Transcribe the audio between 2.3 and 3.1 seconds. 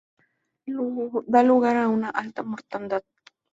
mortandad.